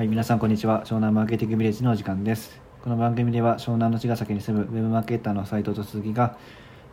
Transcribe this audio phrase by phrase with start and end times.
[0.00, 0.82] はい、皆さんこんにちは。
[0.86, 2.58] 湘南マーケティングビレッジのお時間です。
[2.82, 6.38] この番組では湘南の茅ヶ崎に住むウェブマーケッターの斉藤と鈴木が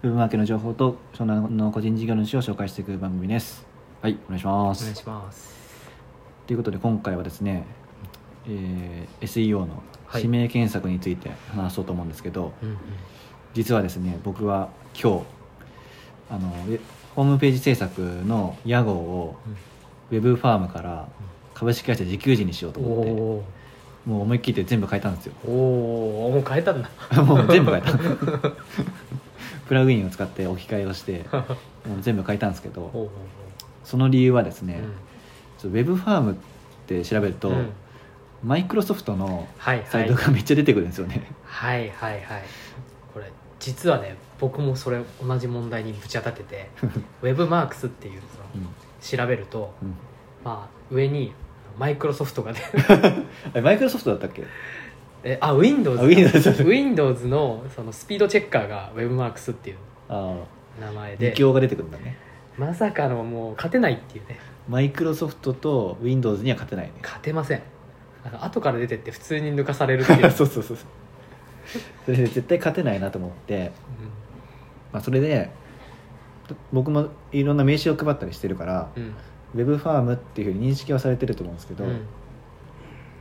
[0.03, 3.65] ウェブマーケの情報と湘南の個人事業主を紹介していく番組です。
[4.01, 4.93] はい、お願いしまお願いす。
[4.93, 5.55] します
[6.47, 7.65] ということで今回はですね、
[8.45, 12.77] えー SEO のはい指名検索について話そうと思うんですけど、うんうん
[13.53, 14.67] 実はですね、僕は
[15.01, 15.25] 今日
[16.29, 16.81] あのえ
[17.15, 19.37] ホームページ制作の屋号を
[20.11, 21.07] ウェブファームから
[21.57, 25.33] 株式会社自給人にしようとお思って、おもう思い切って全部変えたんですよ。
[25.43, 26.33] ーおー。
[26.35, 26.89] もう変えたんだ。
[27.23, 27.97] もう全部変えた。
[29.67, 31.39] プラグインを使って置き換えをして も
[31.99, 33.09] う全部変えたんですけど
[33.83, 34.81] その理由はですね、
[35.63, 35.71] うん。
[35.71, 36.35] ウェブファームっ
[36.85, 37.69] て調べると、うん。
[38.43, 42.23] マイクロソフトのサイトがめっちゃ出てくるんですよね、はいはいはい。
[43.13, 46.69] これ実はね僕もそれ同じ問題にぶち当たってて
[47.23, 48.67] ウェブマークスっていうそのうん
[49.01, 49.95] 調べるとうん。
[50.45, 51.33] まあ上に
[51.77, 52.65] マイクロソフトが出る。
[53.55, 54.43] あマイクロソフトだったっけ？
[55.23, 59.77] えあ Windows あ Windows Windows のそのスピードチェッカーがウェブマークスっていう
[60.09, 60.35] あ
[60.79, 61.31] 名前あで。
[61.33, 62.17] 2強が出てくるんだね。
[62.57, 64.39] まさかのもう勝てないっていうね。
[64.67, 66.93] マイクロソフトと Windows には勝てないね。
[67.03, 67.61] 勝てません。
[68.23, 70.31] なんか後から出てって普通に抜かされるっていう。
[70.31, 70.87] そうそうそうそう。
[72.05, 73.71] それで絶対勝てないなと思って、
[74.93, 75.49] まあ、それで
[76.71, 79.13] 僕もいろんな名刺を配ったりしてるから、うんうん
[79.55, 81.91] ウェブファームっていうふうに認識はされてると思うんですけど、うん。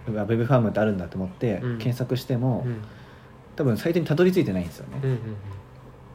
[0.09, 1.79] ウェブファームってあるんだと思ってうん。
[1.79, 2.83] 検索しても、うん。
[3.57, 5.19] 多分サイトにたどり着いてないんですよね、うんうん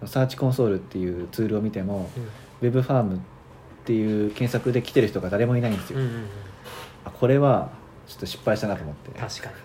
[0.08, 2.23] サーチコンソールっていうツールを見てもうん。
[2.67, 3.20] ウェブファームっ
[3.86, 6.26] ていう検索で来てる人が誰もいないんですよ、うんうんうん。
[7.06, 7.70] あこれは
[8.08, 9.56] ちょっと失敗したなと思って、確かに。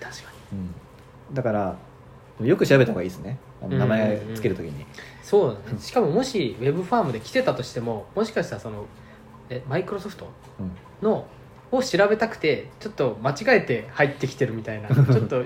[0.00, 0.58] 確かに。
[0.58, 0.62] う
[1.32, 1.76] ん、だから
[2.42, 3.38] よく調べた方がいいですね。
[3.68, 4.34] 名前うんうんうん。
[4.34, 4.84] つけるときに、
[5.22, 5.78] そうだね。
[5.78, 8.84] しかももしウェブファームで来てたとしてももしかしたらその
[9.56, 10.28] えマイクロソフト
[10.60, 10.72] うん。
[11.08, 11.26] の
[11.70, 14.88] を調べたくてちょっと間違えて入ってきてるみたいな。
[14.94, 15.42] ちょっと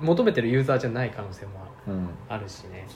[0.00, 1.52] 求めてるユーザーじゃない可能性も
[1.86, 2.08] うん。
[2.28, 2.86] あるしね。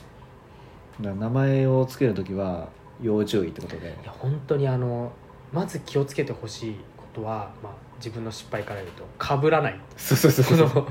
[1.01, 2.67] だから名前をつけるときは
[3.01, 3.87] 要注意ってことで。
[3.87, 5.11] いや本当にあの
[5.51, 9.79] まず気をつけてほしいことは、まあ、自分の失敗から言うとかぶらない。
[9.97, 10.83] そうそうそうこそう。
[10.83, 10.87] の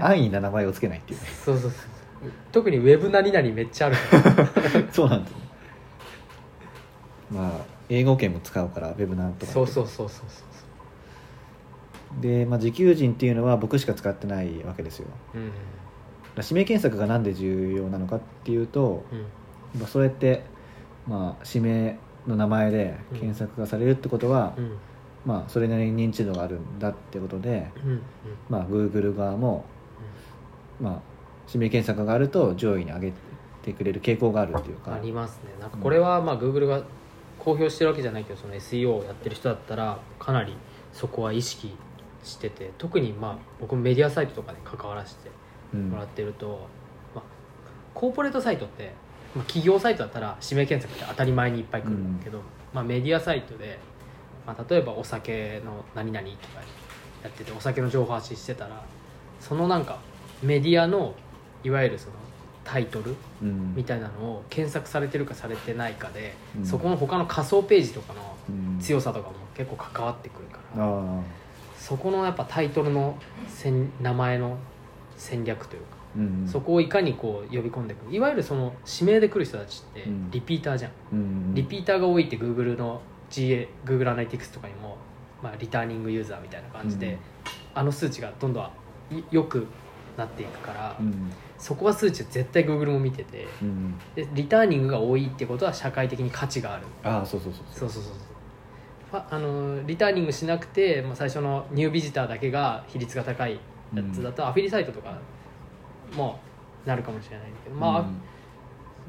[0.04, 1.26] 安易な名前をつけないっていうね。
[1.44, 1.80] そうそうそう
[2.50, 4.82] 特にウェブ何々めっちゃあるから。
[4.92, 5.36] そうなんですよ。
[7.30, 10.44] まあ英語圏も使うからウェブなんとかそうそうそうそうそ
[12.18, 15.08] うで、まあ、自給人っていうのは僕しか使ってないわけですよ。
[15.34, 15.52] うん
[16.42, 19.80] 指名検索がなんで重要なのかっていうと、うん。
[19.80, 20.42] まあ、そうやって、
[21.06, 24.76] まあ、指名の名前で検索がされるってことは、うん。
[25.24, 28.02] まあ、それなりに認知度があるんだってことで、うんうん。
[28.48, 29.64] まあ、Google 側も、
[30.80, 31.00] まあ、
[31.48, 33.12] 指名検索があると上位に上げ
[33.62, 34.94] てくれる傾向があるっていうか。
[34.94, 35.54] ありますね。
[35.60, 36.82] なんかこれはまあ Google が
[37.46, 40.52] 公表してるわけじゃないけどその SEO をやってる人だったらかなり
[40.92, 41.76] そこは意識
[42.24, 45.30] してて特にまあ僕もメディアサイトとかで関わらせて
[45.72, 45.90] うん。
[45.90, 46.66] もらってると、
[47.14, 47.24] まあ、
[47.94, 48.94] コーポレートサイトって、
[49.36, 52.40] まあ、企業サイトだったら指名検索って当たり前にいっぱい来るんだけど、
[52.74, 53.78] まあ、メディアサイトで、
[54.44, 56.60] まあ、例えばお酒の何々とか
[57.22, 58.84] やっててお酒の情報発信してたら
[59.38, 60.00] そのなんか
[60.42, 61.14] メディアの
[61.62, 62.14] いわゆるその
[62.66, 63.74] タイトルうん。
[63.76, 66.66] みたいなのを検索されてるかされてないかで、うん。
[66.66, 68.78] そこの他の仮想ページとかのうん。
[68.80, 71.20] 強さとかも結構関わってくるから、ああ。
[71.78, 73.16] そこのやっぱタイトルの
[73.48, 74.58] 戦名前の
[75.16, 80.30] 戦略というか、うんそこをいかにこう呼び込んでいくいわゆるその指名で来る人たちってうん。
[80.30, 83.00] リピーターじゃん、うんリピーターが多いって Google の
[83.30, 84.96] GA Google アナリティクスとかにも、
[85.42, 87.18] まあ、 returning user みたいな感じで、うん
[87.74, 88.64] あの数値がどんどん
[89.14, 89.66] い良く
[90.16, 96.86] なっていくから、うんそこは数値絶対 Google も見ててうんで returning が多いってことは社会的に価値がある。
[97.02, 97.88] ああそうそうそうそう。
[97.90, 103.58] そうそうそうあのリターニングしなくて、まあ、最初のニュービジターだけが比率が高い
[103.94, 105.16] やつだと、アフィリサイトとか
[106.14, 106.38] も
[106.84, 108.20] なるかもしれないけど、まあうん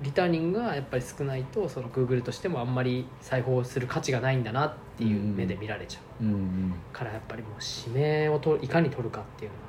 [0.04, 6.74] リターニングがやっぱり少ないとその Google としてもあんまり裁縫する価値がないんだなっていう目で見られちゃう、うんうん。
[6.94, 7.52] からやっぱりもう
[7.88, 9.64] 指名をといかに取るかっていうのは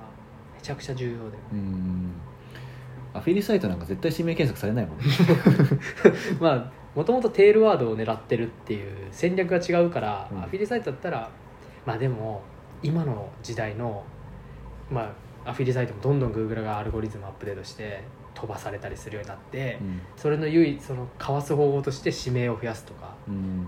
[0.55, 2.28] めちゃくちゃ重要でうんア
[3.29, 5.05] フィリサイトなんか絶対指名検索されないもんね。
[6.41, 10.39] まあもともとテールワードを狙ってるっていう戦略が違うから、うん。
[10.39, 11.31] アフィリサイトだったら
[11.85, 12.43] まあでも
[12.83, 14.03] 今の時代の
[14.91, 15.15] ま
[15.45, 18.03] あアフィリサイトもどんどん Google がアルゴリズムアップデートして
[18.35, 20.01] 飛ばされたりするようになって、うん。
[20.17, 23.67] それの唯一そのかわす方法として指名を増やすとかうん。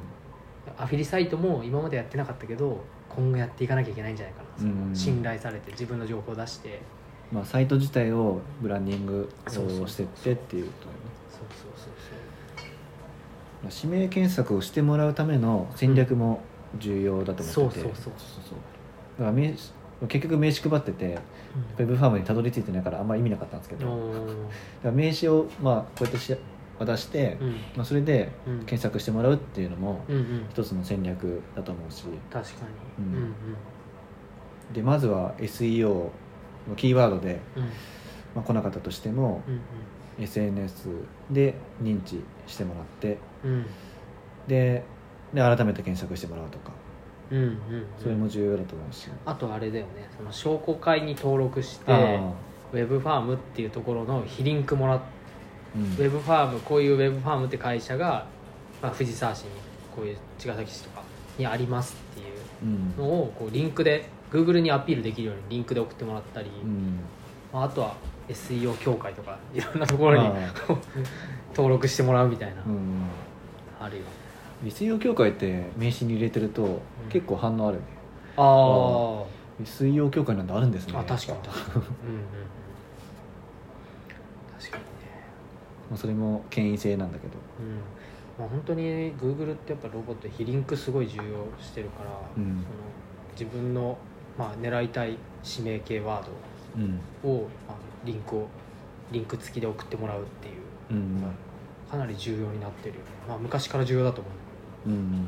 [0.78, 4.96] アフィリサイトも今までやってなかったけど今後やっていかなきゃいけないんじゃないかな、そのうん。
[4.96, 6.80] 信頼されて自分の情報を出して
[7.32, 9.28] まあ、サイト自体をブランディング
[9.82, 11.04] をしてってっていうことだよね
[13.82, 16.40] 指名検索をしてもらうための戦略も
[16.78, 19.60] 重要だと思ってて、そうそうそうそうから名刺
[20.08, 21.18] 結局名刺配ってて
[21.78, 24.38] ウェブファームにたどり着いてないからあんま意味なかったんですけど、だか
[24.84, 26.34] ら名刺をまあこうやってし
[26.80, 27.50] 渡して、うん。
[27.76, 28.58] まあ、それでうん。
[28.60, 30.46] 検索してもらうっていうのもうんうん。
[30.50, 32.04] 一つの戦略だと思うし。
[32.32, 32.52] 確か
[32.98, 33.06] に。
[33.06, 33.14] うん。
[33.14, 33.34] うんうん。
[34.72, 36.10] でまずは SEO の
[36.76, 37.62] キーワードで、うん。
[38.34, 39.60] まあ、来なかったとしてもうん
[40.22, 40.88] SNS
[41.30, 43.50] で認知してもらってうん。
[43.50, 43.66] うん
[44.46, 44.82] で
[45.34, 46.72] で改めて検索してもらうとか
[47.30, 47.58] うんうん
[48.02, 50.08] それも重要だと思うし、あとあれだよね。
[50.16, 51.96] その商工会に登録してあ
[52.72, 55.84] ウェブファームっていうところの非リンクもらっーうん。
[55.84, 58.26] ウェブファームこういうウェブファームって会社が、
[58.82, 59.50] まあ、藤沢市に
[59.94, 61.02] こういう茅ヶ崎市とか
[61.38, 62.34] にありますっていう
[62.64, 62.94] うん。
[62.96, 67.00] のをこうリンクで Google にアピールできるようにリンクで送ってもらったり、うん。
[67.52, 67.94] まあ、あとは
[68.28, 70.32] SEO 協会とか いろんなところにあ
[71.54, 73.06] 登録してもらうみたいな、うん
[73.80, 74.02] あるよ。
[74.02, 74.08] ね
[74.70, 77.82] SEO 協会って名刺に入れてると結構反応あるね、
[78.36, 79.24] あー。
[79.64, 80.94] SEO 協会なんてあるんですね。
[80.96, 81.84] あ確かに確かに。
[81.84, 82.24] うんうんうん。
[84.58, 84.88] 確かにね。
[85.90, 87.34] まあそれも権威性なんだけど。
[87.58, 87.80] うん。
[88.38, 88.82] まあ、本当に
[89.16, 92.44] Google ってやっぱロボット非リンクすごい重要してるから、うん。
[92.44, 92.54] その
[93.32, 93.98] 自分の、
[94.40, 96.26] まあ、狙いたい指名系ワー
[96.76, 97.76] うんドを、まあ、
[98.06, 98.48] リンクを
[99.12, 100.54] リンク付きで送ってもらうっていう
[100.92, 101.22] うん
[101.90, 104.30] かなり重要になってるよね、まあ、昔から重要だと思
[104.86, 104.88] う。
[104.88, 105.26] うん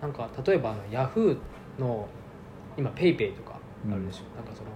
[0.00, 1.36] なんか例えばあの Yahoo
[1.80, 2.06] の
[2.76, 3.58] 今 PayPay とか
[3.90, 4.70] あるでしょ、なんかその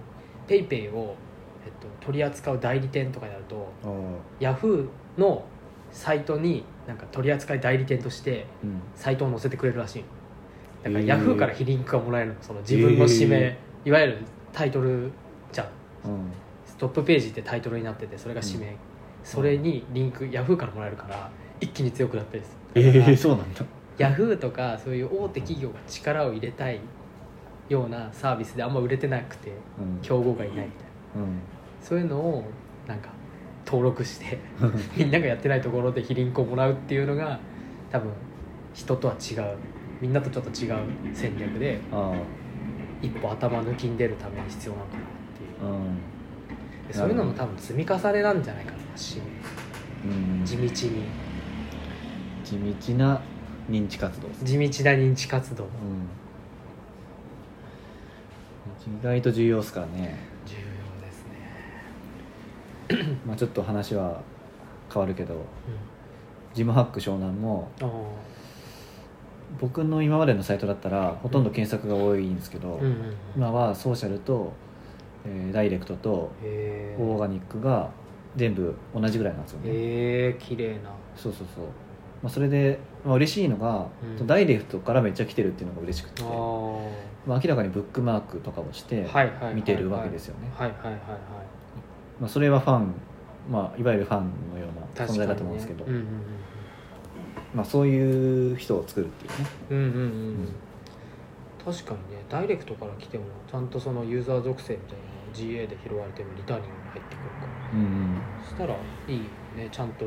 [0.45, 1.15] PayPay を、
[1.65, 4.53] えっと、取り扱う代理店とかになるとああ。
[4.57, 5.45] Yahoo の
[5.93, 8.81] サイトになんか取り扱い代理店としてうん。
[8.95, 10.05] サイトを載せてくれるらしいの
[10.83, 12.35] だからヤフーから非リンクがもらえるの。
[12.41, 14.17] その自分の指名、へいわゆる
[14.51, 15.11] タイトル
[15.51, 15.67] じゃん。
[16.09, 16.31] うん。
[16.77, 18.75] トップページってタイトルになっててそれが指名、
[19.23, 21.31] それにリンクヤフーからもらえるから
[21.61, 22.57] 一気に強くなったりす。
[22.75, 23.63] えるえそうなんだ。
[23.97, 26.79] ヤフーとかそういう大手企業が力を入れたい
[27.69, 29.99] ようなサービスであんま売れてなくてうん。
[30.01, 31.27] 競合がいないみたいな。
[31.81, 32.43] そういうのを
[32.87, 33.09] なんか
[33.65, 37.39] 登録してうん みんながやってないところで非リンクをもらうっていうのが
[37.91, 38.11] 多分
[38.73, 39.55] 人とは違う
[40.03, 40.79] みんなとちょっと違う
[41.13, 42.13] 戦略であ
[43.01, 45.03] 一歩頭抜きに出るために必要なのかなっ
[45.37, 45.71] ていう。
[45.71, 46.87] あうん。
[46.89, 49.21] でそういうのも多分積み重ねなんじゃないかなし
[50.03, 50.07] う
[50.41, 50.45] ん。
[50.45, 50.69] 地道に。
[52.43, 53.21] 地道な
[53.69, 54.27] 認知活動。
[54.43, 55.63] 地道な認知活動。
[55.63, 55.69] うん。
[58.85, 60.59] 意外と重要ですからね、重要
[61.05, 61.11] で
[62.99, 63.17] すね。
[63.25, 64.21] まあ、ちょっと話は
[64.93, 65.45] 変わるけど
[66.53, 67.91] ジムハック湘南もうんあ
[69.59, 73.15] 僕の今までのサイトだったらほとんど検索が多いんですけど、あうんうんうん。
[73.35, 74.53] 今はソーシャルと、
[75.25, 77.89] えーダイレクトとへオーガニックが
[78.35, 80.89] 全部同じぐらいなんですよね、え綺麗な。
[81.15, 81.65] そうそうそう、
[82.23, 83.87] まあ、それで、まあ嬉しいのが、
[84.19, 84.27] うん。
[84.27, 86.23] ダイレクトからめっちゃ来てるっていうのが嬉しくて。
[86.23, 86.29] あ、あ
[87.27, 89.07] まあ、明らかにブックマークとかをして
[89.53, 91.01] 見てるわけですよね、はいはいはいはい。
[92.19, 92.93] まあ、それはファン、
[93.49, 94.65] まあ、いわゆるファンのよ
[94.97, 96.05] うな存在だと思うんですけど、うんうん
[97.53, 99.47] まあ、そういう人を作るっていうね。
[99.69, 99.89] うんうんうん。
[99.89, 99.97] うん。
[99.97, 100.09] うんう
[100.43, 100.47] ん
[101.63, 105.03] 確かにねダイレクトから来てもちゃんとそのユーザー属性みたいな
[105.33, 107.71] GA で拾われてもリターニングに入ってくるから。
[107.73, 109.23] うんそしたらいいよ
[109.55, 110.05] ねちゃんと。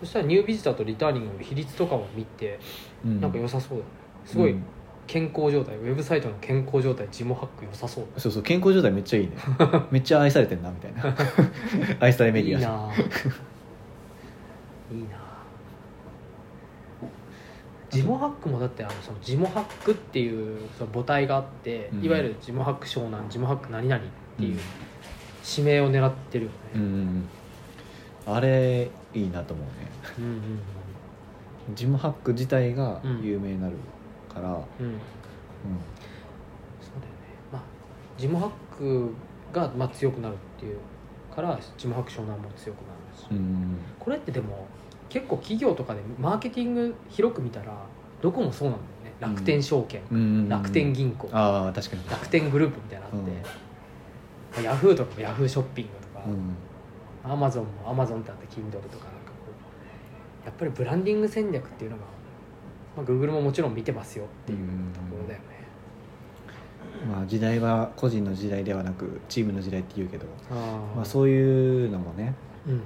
[0.00, 2.58] そしたらニュービジターとリターニングの比率とかも見て
[3.04, 3.20] うん。
[3.20, 3.90] なんか良さそうだね。
[4.24, 4.64] すごいうん。
[5.06, 9.36] 健康状態ウェブサイトの健康状態ジモハック良さそうそうそう健康状態めっちゃいいね。
[9.92, 11.14] めっちゃ愛されてんなみたいな。
[12.00, 12.58] 愛されメディア。
[12.58, 13.02] いいなぁ。
[14.92, 15.23] いいなぁ
[17.94, 22.04] ジモハックもだってあのそのジモハックっていうその母体があって、うん。
[22.04, 24.58] いわゆるジモハック湘南ジモハック何々っていう
[25.56, 27.28] 指名を狙ってるよね、うんうん
[28.26, 29.72] あれいいなと思うね。
[30.18, 30.40] うんうん
[31.74, 33.76] ジムハック自体が有名になる
[34.32, 34.56] から、うん。
[34.56, 34.98] そうだよね。
[37.52, 37.62] まあ
[38.18, 39.14] ジモハック
[39.52, 40.78] がまあ強くなるっていう
[41.34, 43.78] からジモハック湘南も強くなるし、うん。
[43.98, 44.66] これってでも
[45.08, 47.76] 結構企業とかでマーケティング広く見たら
[48.20, 49.14] どこもそうなんだよね。
[49.20, 52.10] 楽天証券、うんうんうん楽天銀行、ああ確かに。
[52.10, 56.30] 楽天グループみたいなのあって、ヤフーとかもヤフーショッピングとか、う
[57.28, 57.32] ん。
[57.32, 59.50] アマゾンもアマゾンってあって Kindle とかなんかこ
[60.42, 60.46] う。
[60.46, 62.02] やっぱりブランディング戦略っていうのが、
[62.96, 64.58] まあ、Google ももちろん見てますよっていう
[64.92, 65.46] ところだよね、
[67.10, 70.96] まあ時代は個人の時代ではなくチームの時代って言うけど、あー。
[70.96, 72.34] まあ、そういうのもね。
[72.66, 72.80] うんうん。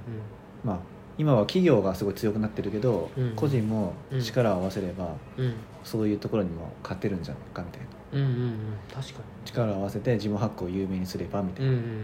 [0.65, 0.79] まあ
[1.19, 3.33] 今は企業がすごい強くなってるけど、うん。
[3.35, 5.55] 個人も力を合わせれば、うん。
[5.85, 7.87] そういうところにも勝てるんじゃないかみたいな。
[8.13, 8.61] うんうんうん。
[8.95, 11.97] 確か力を合わせてジムハックを有名にすればみたいな、にうんうんうん。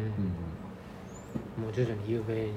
[1.59, 1.65] うん。
[1.65, 2.51] もう徐々に有名に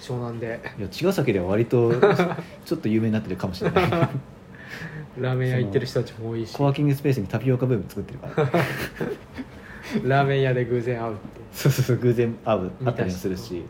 [0.00, 0.60] 湘南で。
[0.78, 1.92] いや茅ヶ崎では割と
[2.66, 3.90] ちょっと有名になってるかもしれない、
[5.18, 6.52] ラーメン屋行ってる人たちも多いし。
[6.56, 8.50] コワーキングスペースにタピオカブーム作ってるから。
[10.02, 13.64] ラーメン屋で偶然会うってそうそうそう偶然会う見た会ったりもするし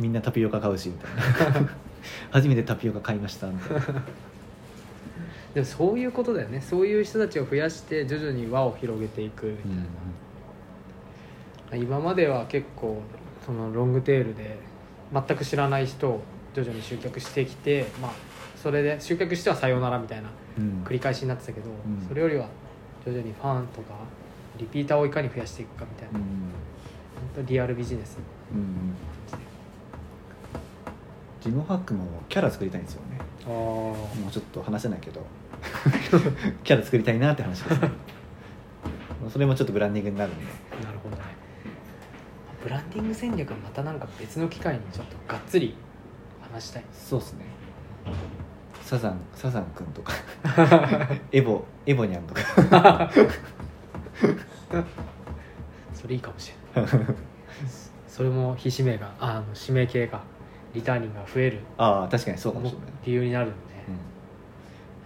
[0.00, 1.68] みんなタピオカ買うしみたいな。
[2.32, 3.82] 初めてタピオカ買いましたみたいな。
[5.54, 6.60] でもそういうことだよね。
[6.60, 9.46] そういう人たちを増やして徐々に輪を広げていく。
[9.46, 9.56] み
[11.68, 13.02] たいな、今までは結構
[13.44, 14.58] そのロングテールで
[15.12, 16.22] 全く知らない人を
[16.54, 18.12] 徐々に集客してきてまあ
[18.56, 20.28] それで集客してはさようならみたいな
[20.58, 20.84] うん。
[20.84, 22.06] 繰り返しになってたけど、ん。
[22.08, 22.46] それよりは
[23.04, 23.94] 徐々にファンとか
[24.58, 26.24] リピーターをいかに増やしていくかみたいな、うん。
[26.24, 26.32] 本
[27.36, 28.18] 当リアルビジネス
[28.52, 28.94] うん
[31.40, 33.18] ジムハックもキャラ作りたいんですよね。
[33.46, 35.24] ああもうちょっと話せないけど。
[36.64, 37.90] キャラ作りたいなって話ですね。
[39.30, 40.44] それもちょっとブランディングになるんで。
[40.84, 41.22] なるほどね。
[42.62, 45.74] ブランディング戦略はまたなんか別の機会にちょっとがっつり
[46.52, 46.84] 話したい。
[46.92, 47.44] そうっすね。
[48.82, 50.12] サザンサザン君とか。
[51.32, 53.10] エボエボニャンとか。
[55.94, 56.90] それいいかもしれない。
[58.08, 60.22] それも非指名がああの指名系が
[60.74, 63.58] リターニングが増えるああ確かにそうかもしれない、理由になるのね、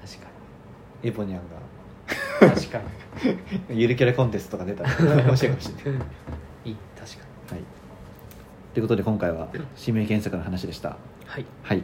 [0.02, 1.42] う確かん、エボニャンに
[2.54, 2.84] 確かが
[3.74, 4.90] ゆるキャラコンテストとか出たら
[5.24, 6.00] 面白いかもしれない、
[6.64, 7.18] に いい確か
[7.54, 7.60] はい、
[8.74, 10.90] ということで今回は指名検索の話でした。
[10.90, 10.94] に
[11.26, 11.46] はい。
[11.62, 11.82] はい、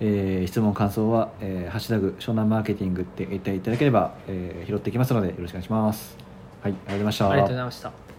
[0.00, 6.16] えー質問感想は、えーハッシュタグ湘南マーケティング」って言っていただければ、えー拾っていきますのでよろしくお願いします。
[6.62, 7.30] はいありがとうございました。
[7.30, 8.09] ありがとうございました